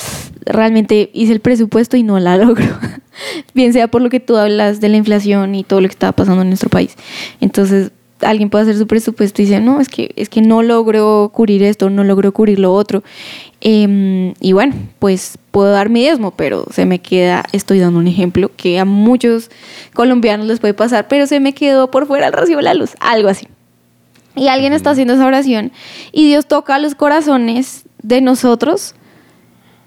[0.46, 2.66] realmente hice el presupuesto y no la logro.
[3.54, 6.12] Bien sea por lo que tú hablas de la inflación y todo lo que está
[6.12, 6.96] pasando en nuestro país.
[7.42, 11.32] Entonces, alguien puede hacer su presupuesto y dice, no, es que, es que no logro
[11.34, 13.04] cubrir esto, no logro cubrir lo otro.
[13.62, 18.08] Em, y bueno, pues puedo dar mi diezmo, pero se me queda, estoy dando un
[18.08, 19.50] ejemplo que a muchos
[19.94, 22.92] colombianos les puede pasar, pero se me quedó por fuera el recibo de la luz,
[23.00, 23.48] algo así.
[24.36, 25.72] Y alguien está haciendo esa oración
[26.12, 28.96] y Dios toca los corazones de nosotros,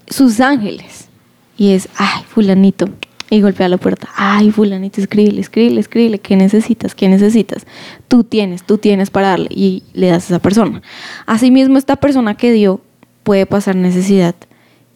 [0.08, 1.08] sus ángeles.
[1.56, 2.88] Y es, ay, fulanito.
[3.30, 4.08] Y golpea la puerta.
[4.16, 6.18] Ay, fulanito, escríbele, escríbele, escríbele.
[6.18, 6.94] ¿Qué necesitas?
[6.94, 7.66] ¿Qué necesitas?
[8.08, 9.48] Tú tienes, tú tienes para darle.
[9.50, 10.80] Y le das a esa persona.
[11.26, 12.80] Asimismo, esta persona que dio
[13.24, 14.34] puede pasar necesidad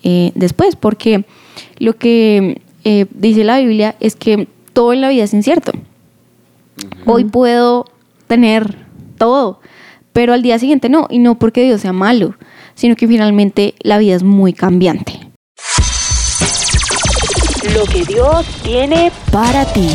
[0.03, 0.77] eh, después.
[0.77, 1.27] Porque
[1.79, 5.73] lo que eh, dice la Biblia es que todo en la vida es incierto.
[7.05, 7.85] Hoy puedo
[8.27, 8.77] tener
[9.19, 9.61] todo,
[10.13, 11.07] pero al día siguiente no.
[11.11, 12.35] Y no porque Dios sea malo,
[12.75, 15.22] sino que finalmente la vida es muy cambiante.
[17.63, 19.89] Lo que Dios tiene para ti.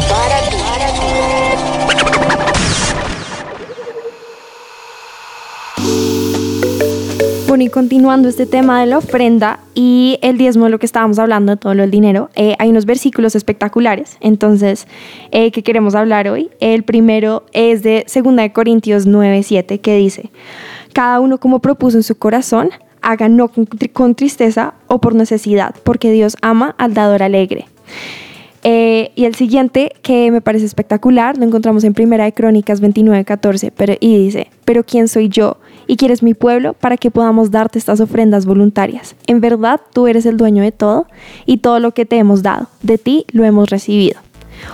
[7.46, 11.20] Bueno, y continuando este tema de la ofrenda y el diezmo de lo que estábamos
[11.20, 14.88] hablando, todo lo del dinero, eh, hay unos versículos espectaculares, entonces,
[15.32, 16.50] eh, que queremos hablar hoy.
[16.62, 20.32] El primero es de 2 de Corintios 9, 7, que dice,
[20.94, 22.70] cada uno como propuso en su corazón,
[23.02, 23.50] haga no
[23.94, 27.66] con tristeza o por necesidad, porque Dios ama al dador alegre.
[28.64, 33.24] Eh, y el siguiente, que me parece espectacular, lo encontramos en Primera de Crónicas 29,
[33.24, 35.58] 14, pero, y dice, pero ¿quién soy yo
[35.88, 39.16] y quieres mi pueblo para que podamos darte estas ofrendas voluntarias.
[39.26, 41.08] En verdad, tú eres el dueño de todo
[41.46, 44.20] y todo lo que te hemos dado, de ti lo hemos recibido.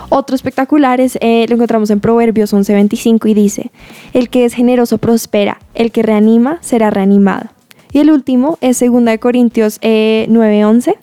[0.08, 3.70] Otro espectacular es, eh, lo encontramos en Proverbios 11:25 y dice,
[4.12, 7.50] el que es generoso prospera, el que reanima será reanimado.
[7.94, 10.96] Y el último es 2 Corintios eh, 9:11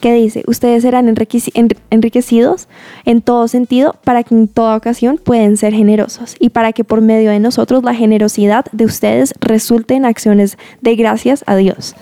[0.00, 2.68] que dice, ustedes serán enriqueci- enri- enriquecidos
[3.06, 7.00] en todo sentido para que en toda ocasión pueden ser generosos y para que por
[7.00, 11.96] medio de nosotros la generosidad de ustedes resulte en acciones de gracias a Dios.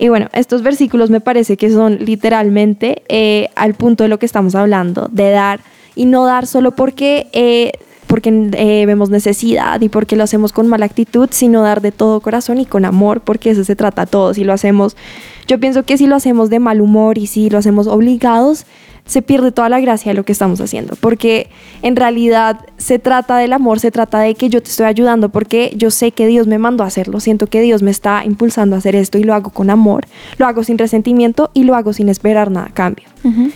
[0.00, 4.26] Y bueno, estos versículos me parece que son literalmente eh, al punto de lo que
[4.26, 5.60] estamos hablando, de dar
[5.94, 7.70] y no dar solo porque, eh,
[8.08, 12.20] porque eh, vemos necesidad y porque lo hacemos con mala actitud, sino dar de todo
[12.20, 14.34] corazón y con amor, porque eso se trata todo.
[14.34, 14.96] Si lo hacemos,
[15.46, 18.64] yo pienso que si lo hacemos de mal humor y si lo hacemos obligados,
[19.04, 21.48] se pierde toda la gracia de lo que estamos haciendo, porque
[21.82, 25.72] en realidad se trata del amor, se trata de que yo te estoy ayudando porque
[25.76, 28.80] yo sé que Dios me mandó a hacerlo, siento que Dios me está impulsando a
[28.80, 32.10] hacer esto y lo hago con amor, lo hago sin resentimiento y lo hago sin
[32.10, 33.07] esperar nada a cambio.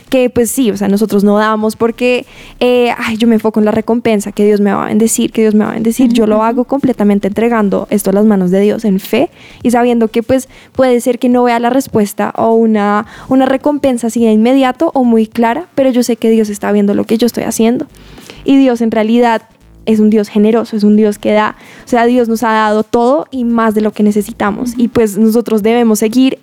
[0.09, 2.27] Que pues sí, o sea, nosotros no damos porque
[2.61, 5.43] eh, ay, yo me enfoco en la recompensa, que Dios me va a bendecir, que
[5.43, 8.61] Dios me va a bendecir, yo lo hago completamente entregando esto a las manos de
[8.61, 9.31] Dios en fe
[9.63, 14.09] y sabiendo que pues puede ser que no vea la respuesta o una, una recompensa
[14.09, 17.19] así de inmediato o muy clara, pero yo sé que Dios está viendo lo que
[17.19, 17.87] yo estoy haciendo.
[18.45, 19.43] Y Dios en realidad
[19.87, 22.85] es un Dios generoso, es un Dios que da, o sea, Dios nos ha dado
[22.85, 24.75] todo y más de lo que necesitamos.
[24.77, 26.39] Y pues nosotros debemos seguir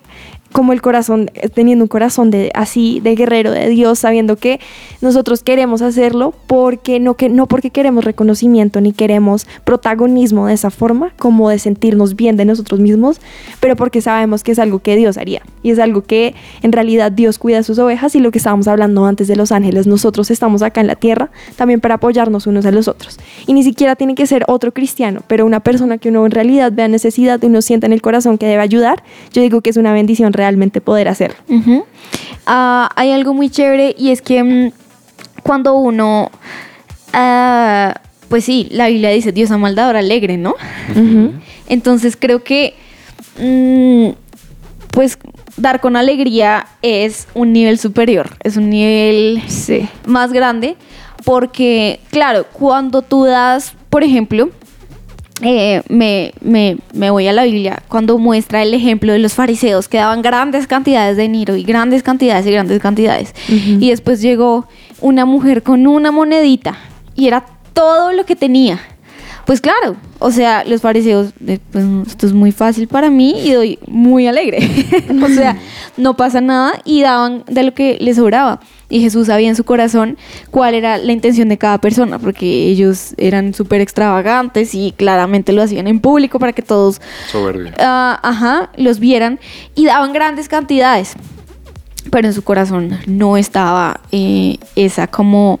[0.52, 4.60] como el corazón, eh, teniendo un corazón de así de guerrero de Dios, sabiendo que
[5.00, 10.70] nosotros queremos hacerlo porque no que no porque queremos reconocimiento ni queremos protagonismo de esa
[10.70, 13.20] forma, como de sentirnos bien de nosotros mismos,
[13.60, 17.12] pero porque sabemos que es algo que Dios haría y es algo que en realidad
[17.12, 20.30] Dios cuida a sus ovejas y lo que estábamos hablando antes de los ángeles, nosotros
[20.30, 23.18] estamos acá en la tierra también para apoyarnos unos a los otros.
[23.46, 26.72] Y ni siquiera tiene que ser otro cristiano, pero una persona que uno en realidad
[26.72, 29.92] vea necesidad, uno sienta en el corazón que debe ayudar, yo digo que es una
[29.92, 31.36] bendición realmente poder hacerlo.
[31.48, 31.84] Ujú.
[32.46, 34.72] Ah, hay algo muy chévere y es que mm,
[35.42, 36.30] cuando uno,
[37.12, 37.94] ah,
[38.28, 40.54] pues sí, la Biblia dice Dios ama al dador alegre, ¿no?
[41.68, 42.74] Entonces creo que,
[43.38, 44.10] mm,
[44.92, 45.18] pues
[45.56, 49.88] dar con alegría es un nivel superior, es un nivel Sí.
[50.06, 50.76] más grande,
[51.24, 54.50] porque claro, cuando tú das, por ejemplo,
[55.42, 59.88] eh, me, me- me voy a la Biblia cuando muestra el ejemplo de los fariseos
[59.88, 63.34] que daban grandes cantidades de dinero y grandes cantidades y grandes cantidades.
[63.48, 64.66] Y después llegó
[65.00, 66.76] una mujer con una monedita
[67.14, 68.80] y era todo lo que tenía.
[69.50, 73.52] Pues claro, o sea, los fariseos, eh, pues esto es muy fácil para mí y
[73.52, 74.60] doy muy alegre.
[75.24, 75.56] o sea,
[75.96, 78.60] no pasa nada y daban de lo que les sobraba.
[78.88, 80.18] Y Jesús sabía en su corazón
[80.52, 85.62] cuál era la intención de cada persona, porque ellos eran súper extravagantes y claramente lo
[85.62, 87.00] hacían en público para que todos,
[87.80, 89.40] ah, ajá, los vieran
[89.74, 91.14] y daban grandes cantidades.
[92.12, 95.58] Pero en su corazón no estaba eh, esa como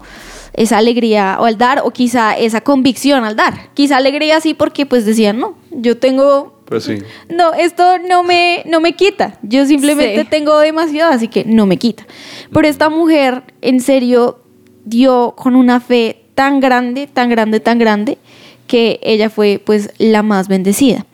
[0.60, 3.72] esa alegría o al dar o quizá esa convicción al dar.
[3.74, 6.98] Quizá alegría sí porque pues decían, no, yo tengo Pues sí.
[7.28, 9.38] no, esto no me, no me quita.
[9.42, 10.26] Yo simplemente Sí.
[10.30, 12.06] tengo demasiado, así que no me quita.
[12.52, 14.40] Pero esta mujer, en serio,
[14.84, 18.18] dio con una fe tan grande, tan grande, tan grande,
[18.66, 21.06] que ella fue pues la más bendecida.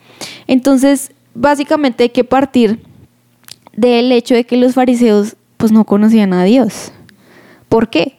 [0.47, 2.79] Entonces, básicamente hay que partir
[3.75, 6.91] del hecho de que los fariseos pues no conocían a Dios.
[7.69, 8.17] ¿Por qué?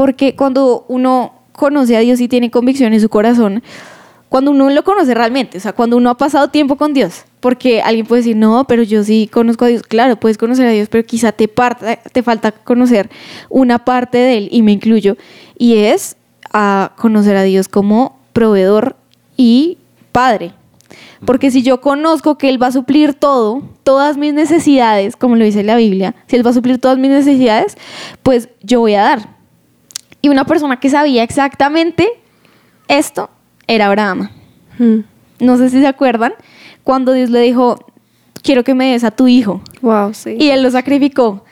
[0.00, 3.62] Porque cuando uno conoce a Dios y tiene convicción en su corazón,
[4.30, 7.82] cuando uno lo conoce realmente, o sea, cuando uno ha pasado tiempo con Dios, porque
[7.82, 10.88] alguien puede decir, no, pero yo sí conozco a Dios, claro, puedes conocer a Dios,
[10.88, 13.10] pero quizá te, parta- te falta conocer
[13.50, 15.18] una parte de Él, y me incluyo,
[15.58, 16.16] y es
[16.50, 18.96] a conocer a Dios como proveedor
[19.36, 19.76] y
[20.12, 20.52] padre.
[21.26, 25.44] Porque si yo conozco que Él va a suplir todo, todas mis necesidades, como lo
[25.44, 27.76] dice la Biblia, si Él va a suplir todas mis necesidades,
[28.22, 29.39] pues yo voy a dar.
[30.22, 32.08] Y una persona que sabía exactamente
[32.88, 33.30] esto
[33.66, 34.30] era Abraham.
[34.78, 34.98] Mm.
[35.40, 36.34] No sé si se acuerdan,
[36.84, 37.78] cuando Dios le dijo,
[38.42, 39.62] quiero que me des a tu hijo.
[39.80, 40.36] Wow, sí.
[40.38, 41.44] Y él lo sacrificó.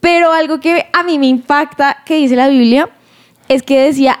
[0.00, 2.90] Pero algo que a mí me impacta que dice la Biblia
[3.48, 4.18] es que decía,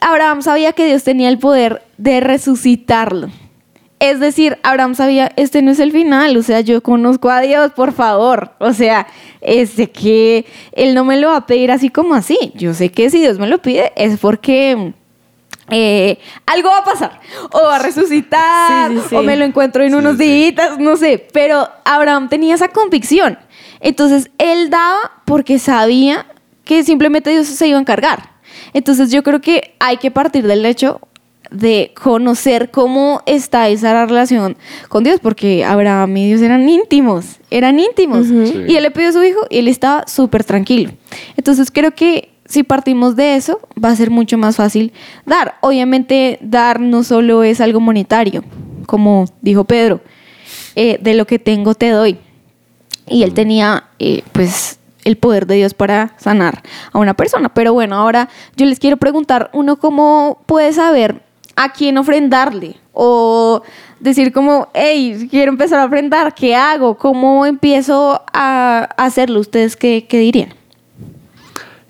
[0.00, 3.30] Abraham sabía que Dios tenía el poder de resucitarlo.
[4.00, 7.72] Es decir, Abraham sabía, este no es el final, o sea, yo conozco a Dios,
[7.72, 8.52] por favor.
[8.60, 9.08] O sea,
[9.40, 12.52] este que Él no me lo va a pedir así como así.
[12.54, 14.92] Yo sé que si Dios me lo pide es porque
[15.70, 17.20] eh, algo va a pasar.
[17.52, 19.16] O va a resucitar, Sí, sí, sí.
[19.16, 21.26] o me lo encuentro en unos días, no sé.
[21.32, 23.38] Pero Abraham tenía esa convicción.
[23.80, 26.26] Entonces, él daba porque sabía
[26.64, 28.30] que simplemente Dios se iba a encargar.
[28.74, 31.00] Entonces, yo creo que hay que partir del hecho
[31.50, 34.56] de conocer cómo está esa relación
[34.88, 38.26] con Dios, porque Abraham y Dios eran íntimos, eran íntimos.
[38.26, 38.64] Sí.
[38.68, 40.92] Y él le pidió a su hijo y él estaba súper tranquilo.
[41.36, 44.92] Entonces creo que si partimos de eso, va a ser mucho más fácil
[45.26, 45.56] dar.
[45.60, 48.42] Obviamente, dar no solo es algo monetario,
[48.86, 50.00] como dijo Pedro,
[50.74, 52.18] eh, de lo que tengo te doy.
[53.06, 57.48] Y él tenía, eh, pues, el poder de Dios para sanar a una persona.
[57.50, 61.22] Pero bueno, ahora yo les quiero preguntar, uno cómo puede saber
[61.60, 63.62] a quién ofrendarle o
[63.98, 66.96] decir como, hey, quiero empezar a ofrendar, ¿qué hago?
[66.96, 69.40] ¿Cómo empiezo a hacerlo?
[69.40, 70.54] ¿Ustedes qué, qué dirían?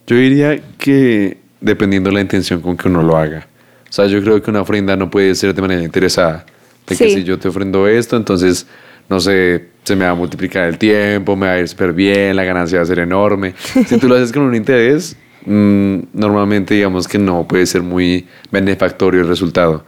[0.07, 3.47] Yo diría que dependiendo de la intención con que uno lo haga.
[3.89, 6.47] O sea, yo creo que una ofrenda no puede ser de manera interesada.
[6.87, 7.15] De que Sí.
[7.17, 8.67] si yo te ofrendo esto, entonces,
[9.11, 12.37] no sé, se me va a multiplicar el tiempo, me va a ir súper bien,
[12.37, 13.55] la ganancia va a ser enorme.
[13.87, 15.15] Si tú lo haces con un interés,
[15.47, 19.85] mm, normalmente digamos que no puede ser muy benefactorio el resultado.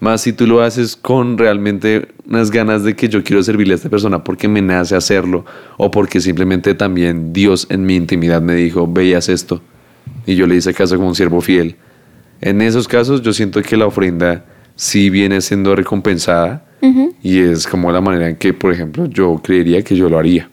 [0.00, 3.76] Más si tú lo haces con realmente unas ganas de que yo quiero servirle a
[3.76, 5.44] esta persona porque me nace hacerlo
[5.76, 9.60] o porque simplemente también Dios en mi intimidad me dijo, veías esto
[10.26, 11.76] y yo le hice caso como un siervo fiel.
[12.40, 16.64] En esos casos yo siento que la ofrenda sí viene siendo recompensada
[17.22, 20.48] y es como la manera en que, por ejemplo, yo creería que yo lo haría.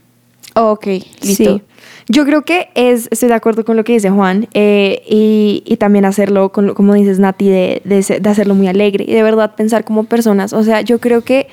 [0.56, 0.88] Ok,
[1.22, 1.58] listo.
[1.58, 1.62] Sí.
[2.10, 5.76] Yo creo que es, estoy de acuerdo con lo que dice Juan eh, y, y
[5.78, 9.14] también hacerlo, con, lo- como dices Nati, de, de, se- de hacerlo muy alegre y
[9.14, 10.54] de verdad pensar como personas.
[10.54, 11.48] O sea, yo creo que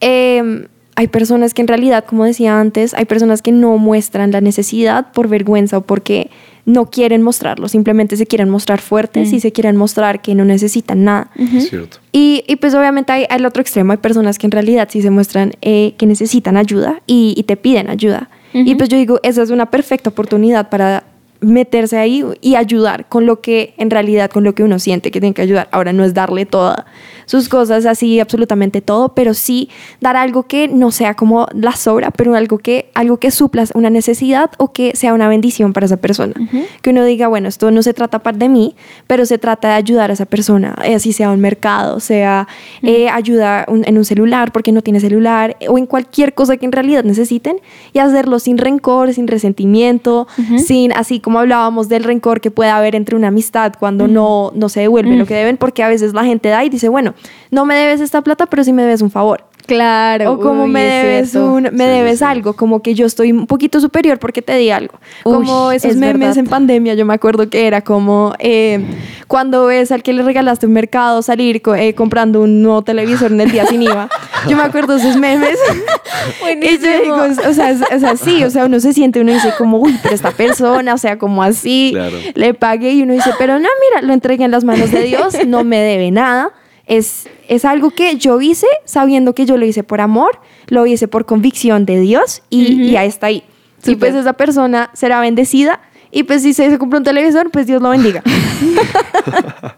[0.00, 4.40] eh, hay personas que en realidad, como decía antes, hay personas que no muestran la
[4.40, 6.30] necesidad por vergüenza o porque
[6.66, 11.04] no quieren mostrarlo, simplemente se quieren mostrar fuertes y se quieren mostrar que no necesitan
[11.04, 11.30] nada.
[11.58, 11.98] Es cierto.
[12.10, 15.10] Y, y pues obviamente hay al otro extremo, hay personas que en realidad sí se
[15.10, 18.30] muestran eh, que necesitan ayuda y, y te piden ayuda.
[18.54, 21.02] Y pues yo digo, esa es una perfecta oportunidad para
[21.40, 25.20] meterse ahí y ayudar con lo que en realidad, con lo que uno siente que
[25.20, 25.68] tiene que ayudar.
[25.72, 26.84] Ahora no es darle todas
[27.26, 29.68] sus cosas así, absolutamente todo, pero sí
[30.00, 33.90] dar algo que no sea como la sobra, pero algo que, algo que supla una
[33.90, 36.34] necesidad o que sea una bendición para esa persona.
[36.82, 38.74] Que uno diga, bueno, esto no se trata de mí,
[39.06, 42.46] pero se trata de ayudar a esa persona, eh, así sea un mercado, sea
[42.82, 46.56] eh, ayuda un- en un celular porque no tiene celular, eh, o en cualquier cosa
[46.56, 47.56] que en realidad necesiten,
[47.92, 50.26] y hacerlo sin rencor, sin resentimiento,
[50.58, 54.68] sin, así como hablábamos del rencor que puede haber entre una amistad cuando no, no
[54.68, 57.14] se devuelve lo que deben, porque a veces la gente da y dice, bueno,
[57.50, 59.44] no me debes esta plata, pero sí me debes un favor.
[59.66, 60.32] Claro.
[60.32, 61.52] O como uy, me es debes cierto.
[61.52, 62.24] un, me Sí, debes sí.
[62.24, 64.98] algo, como que yo estoy un poquito superior porque te di algo.
[65.24, 66.38] Uy, como esos es memes verdad.
[66.38, 68.84] en pandemia, yo me acuerdo que era como eh,
[69.26, 73.32] cuando ves al que le regalaste un mercado salir co- eh, comprando un nuevo televisor
[73.32, 74.08] en el día sin IVA.
[74.48, 75.58] Yo me acuerdo esos memes.
[76.62, 77.16] y yo digo,
[77.48, 79.98] o sea, es, o sea, sí, o sea, uno se siente, uno dice como, uy,
[80.02, 82.16] pero esta persona, o sea, como así, Claro.
[82.34, 85.34] le pagué y uno dice, pero no, mira, lo entregué en las manos de Dios,
[85.46, 86.50] no me debe nada.
[86.86, 91.08] Es, es algo que yo hice sabiendo que yo lo hice por amor, lo hice
[91.08, 93.42] por convicción de Dios y, y ahí está ahí.
[93.82, 93.98] Y Súper.
[93.98, 97.82] pues esa persona será bendecida y pues si se, se compró un televisor, pues Dios
[97.82, 98.22] lo bendiga.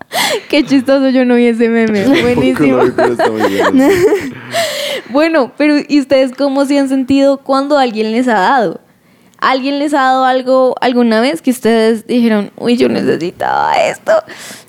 [0.49, 2.05] Qué chistoso, yo no vi ese meme.
[2.23, 2.79] Buenísimo.
[5.11, 8.81] Bueno, pero ¿y ustedes cómo se han sentido cuando alguien les ha dado?
[9.49, 14.11] ¿Alguien les ha dado algo alguna vez que ustedes dijeron, uy, yo necesitaba esto?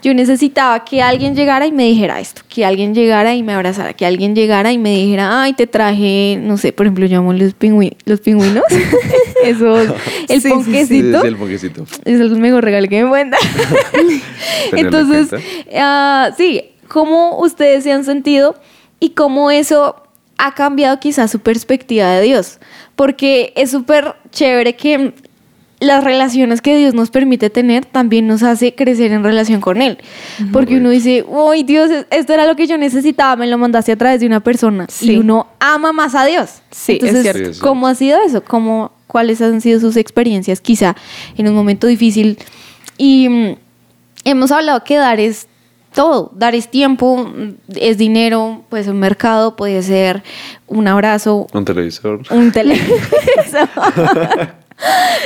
[0.03, 3.93] Yo necesitaba que alguien llegara y me dijera esto, que alguien llegara y me abrazara,
[3.93, 7.33] que alguien llegara y me dijera, ay, te traje, no sé, por ejemplo, yo amo
[7.33, 7.55] los,
[8.05, 8.63] los pingüinos,
[9.43, 9.87] esos,
[10.29, 10.49] el Sí, sí, sí.
[10.49, 11.17] ponquecito.
[11.17, 11.83] Es el ponquecito.
[12.05, 13.39] Es el mejor regalo que me pueden dar.
[14.73, 15.29] Entonces,
[15.75, 18.55] ah, sí, ¿cómo ustedes se han sentido
[18.99, 20.03] y cómo eso
[20.37, 22.59] ha cambiado quizás su perspectiva de Dios?
[22.95, 25.13] Porque es súper chévere que
[25.79, 29.99] las relaciones que Dios nos permite tener también nos hace crecer en relación con Él.
[30.51, 33.95] Porque uno dice, uy, Dios, esto era lo que yo necesitaba, me lo mandaste a
[33.95, 34.87] través de una persona.
[34.89, 35.11] Sí.
[35.11, 36.61] Y uno ama más a Dios.
[36.71, 37.49] Sí, es Entonces, cierto.
[37.49, 37.59] Sí, sí.
[37.61, 38.43] ¿cómo ha sido eso?
[38.43, 40.95] ¿Cómo, ¿Cuáles han sido sus experiencias quizá
[41.37, 42.39] en un momento difícil?
[42.97, 43.55] Y mm,
[44.25, 45.47] hemos hablado que dar es
[45.97, 47.27] todo, dar es tiempo,
[47.75, 50.21] es dinero, puede ser un mercado, puede ser
[50.67, 52.21] un abrazo, Un televisor.
[52.29, 53.01] un teléfono.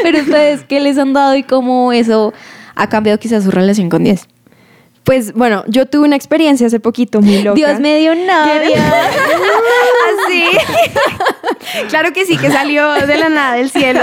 [0.01, 2.31] Pero ustedes, ¿qué les han dado y cómo eso
[2.75, 4.29] ha cambiado quizás su relación con Dios?
[5.03, 7.55] Pues bueno, yo tuve una experiencia hace poquito muy loca.
[7.55, 9.03] Dios me dio novia.
[10.25, 10.45] Así.
[11.89, 14.01] claro que sí, que salió de la nada del cielo.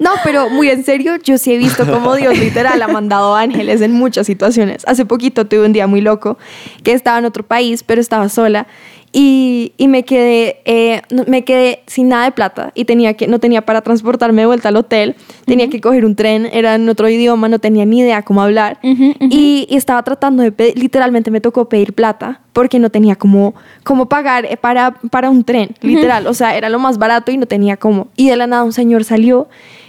[0.00, 3.80] No, pero muy en serio, yo sí he visto cómo Dios literal ha mandado ángeles
[3.80, 4.82] en muchas situaciones.
[4.86, 6.38] Hace poquito tuve un día muy loco
[6.82, 8.66] que estaba en otro país, pero estaba sola
[9.12, 13.38] y, y me, quedé, eh, me quedé sin nada de plata y tenía que, no
[13.38, 17.08] tenía para transportarme de vuelta al hotel, tenía que coger un tren, era en otro
[17.08, 18.78] idioma, no tenía ni idea cómo hablar.
[18.82, 19.28] Ujú, ujú.
[19.30, 23.54] y, y estaba tratando de pedir, literalmente me tocó pedir plata porque no tenía cómo,
[23.84, 27.36] cómo pagar eh, para, para un tren, literal, o sea, era lo más barato y
[27.36, 28.08] no tenía cómo.
[28.16, 29.48] Y de la nada un señor salió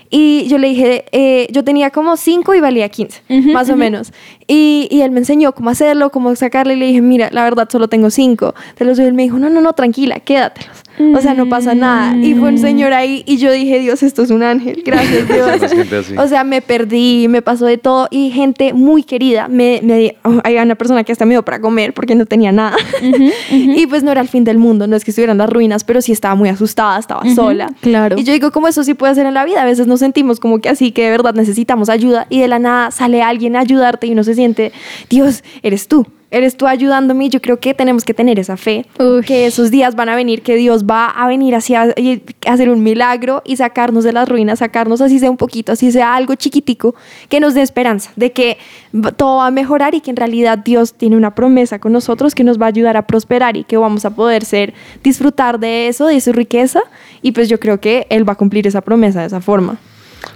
[0.10, 3.74] y yo le dije, eh, yo tenía como 5 y valía 15, Ujú, más o
[3.74, 3.80] ujú.
[3.80, 4.12] menos.
[4.48, 6.74] Y, y él me enseñó cómo hacerlo, cómo sacarle.
[6.74, 8.56] Y le dije, mira, la verdad solo tengo 5.
[8.76, 9.06] Te los doy.
[9.06, 10.82] Él me dijo, no, no, no, tranquila, quédatelos.
[11.16, 12.16] O sea, no pasa nada.
[12.18, 14.82] Y fue un señor ahí y yo dije, Dios, esto es un ángel.
[14.86, 16.14] Gracias, Dios.
[16.18, 19.48] O sea, me perdí, me pasó de todo y gente muy querida.
[19.48, 22.52] Me, me oh, había una persona que hasta me dio para comer porque no tenía
[22.52, 22.76] nada.
[23.52, 26.02] y pues no era el fin del mundo, no es que estuvieran las ruinas, pero
[26.02, 27.72] sí estaba muy asustada, estaba sola.
[27.82, 28.18] claro.
[28.18, 29.62] Y yo digo, como eso sí puede ser en la vida.
[29.62, 32.60] A veces nos sentimos como que así, que de verdad necesitamos ayuda y de la
[32.60, 34.72] nada sale alguien a ayudarte y uno se siente,
[35.10, 36.06] Dios, eres tú.
[36.32, 38.86] Eres tú ayudándome y yo creo que tenemos que tener esa fe,
[39.26, 42.82] que esos días van a venir, que Dios va a venir hacia y hacer un
[42.84, 46.96] milagro y sacarnos de las ruinas, sacarnos así sea un poquito, así sea algo chiquitico,
[47.28, 48.58] que nos dé esperanza de que
[48.94, 52.34] va- todo va a mejorar y que en realidad Dios tiene una promesa con nosotros
[52.34, 54.74] que nos va a ayudar a prosperar y que vamos a poder ser,
[55.04, 56.82] disfrutar de eso, de su riqueza
[57.22, 59.78] y pues yo creo que Él va a cumplir esa promesa de esa forma.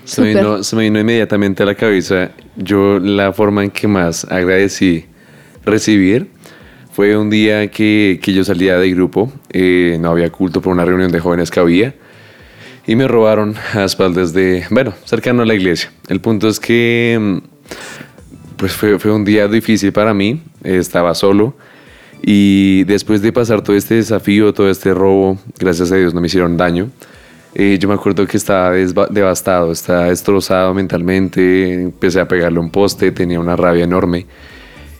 [0.05, 3.87] Se me, vino, se me vino inmediatamente a la cabeza yo la forma en que
[3.87, 5.05] más agradecí
[5.65, 6.29] recibir
[6.93, 10.85] fue un día que, que yo salía de grupo, eh, no había culto por una
[10.85, 11.95] reunión de jóvenes que había
[12.85, 15.91] y me robaron a espaldas de, bueno, cercano a la iglesia.
[16.07, 17.37] El punto es que mm,
[18.57, 21.55] pues fue, fue un día difícil para mí, eh, estaba solo
[22.21, 26.27] y después de pasar todo este desafío, todo este robo, gracias a Dios no me
[26.27, 26.91] hicieron daño.
[27.55, 33.11] Eh, yo me acuerdo que estaba devastado, estaba destrozado mentalmente, empecé a pegarle un poste,
[33.11, 34.27] tenía una rabia enorme.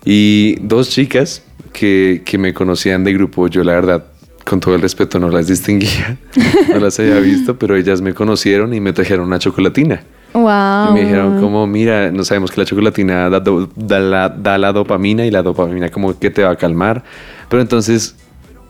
[0.05, 1.43] Y dos chicas
[1.74, 4.05] que, que me conocían de grupo, yo la verdad,
[4.45, 6.17] con todo el respeto, no las distinguía,
[6.69, 10.03] no las había visto, pero ellas me conocieron y me trajeron una chocolatina.
[10.34, 10.89] Wow.
[10.89, 14.57] Y me dijeron como, mira, no sabemos que la chocolatina da, do- da la, da
[14.57, 17.03] la dopamina y la dopamina como que te va a calmar.
[17.49, 18.15] Pero entonces,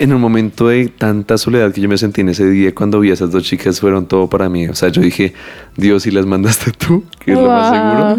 [0.03, 3.09] en un momento de tanta soledad que yo me sentí en ese día, cuando vi
[3.09, 4.67] a esas dos chicas, fueron todo para mí.
[4.67, 5.33] O sea, yo dije,
[5.77, 8.17] Dios, si las mandaste tú, que es lo más seguro,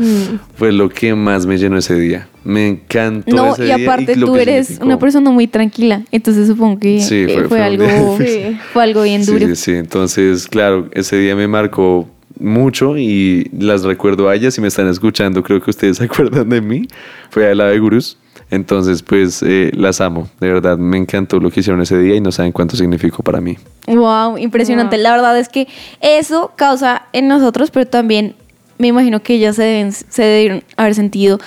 [0.57, 2.29] fue lo que más me llenó ese día.
[2.45, 4.87] Me encantó No, ese y día aparte lo tú que eres significó.
[4.87, 7.85] una persona muy tranquila, entonces supongo que Sí, eh, fue- fue, algo,
[8.19, 9.47] día fue algo bien Sí, duro.
[9.49, 9.73] sí, sí.
[9.73, 12.09] Entonces, claro, ese día me marcó
[12.39, 14.55] mucho y las recuerdo a ellas.
[14.55, 16.87] Si me están escuchando, creo que ustedes se acuerdan de mí.
[17.31, 18.19] Fue a la de Gurús.
[18.51, 20.29] Entonces, pues eh, las amo.
[20.41, 23.41] De verdad, me encantó lo que hicieron ese día y no saben cuánto significó para
[23.41, 23.57] mí.
[23.87, 24.97] Wow, impresionante.
[24.97, 25.03] Wow.
[25.03, 25.67] La verdad es que
[26.01, 28.37] eso causa en nosotros, pero también
[28.79, 31.39] me imagino que ellas se, deben, se haber sentido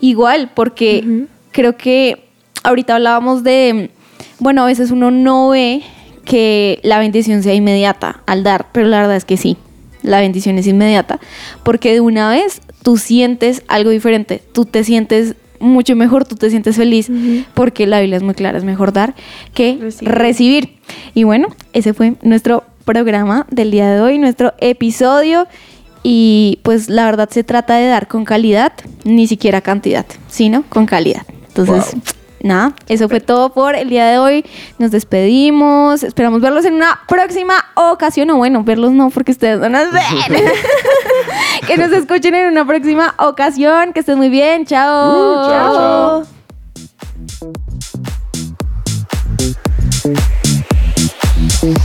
[0.00, 2.24] igual, porque creo que
[2.62, 3.90] ahorita hablábamos de,
[4.38, 5.82] bueno, a veces uno no ve
[6.24, 9.56] que la bendición sea inmediata al dar, pero la verdad es que sí,
[10.02, 11.20] la bendición es inmediata,
[11.62, 16.50] porque de una vez tú sientes algo diferente, tú te sientes mucho mejor, tú te
[16.50, 17.10] sientes feliz,
[17.54, 19.14] porque la Biblia es muy clara, es mejor dar
[19.54, 20.12] que Recibir.
[20.14, 20.76] recibir.
[21.14, 25.46] Y bueno, ese fue nuestro programa del día de hoy, nuestro episodio.
[26.02, 28.72] Y pues la verdad se trata de dar con calidad,
[29.04, 31.22] ni siquiera cantidad, sino con calidad.
[31.48, 32.02] Entonces, Wow.
[32.44, 34.44] Nada, eso fue todo por el día de hoy.
[34.78, 36.02] Nos despedimos.
[36.02, 38.30] Esperamos verlos en una próxima ocasión.
[38.30, 40.02] O bueno, verlos no, porque ustedes no nos ven.
[41.66, 43.92] que nos escuchen en una próxima ocasión.
[43.92, 44.66] Que estén muy bien.
[44.66, 45.46] Chao.
[45.46, 46.24] Uh, chao,
[51.64, 51.84] chao.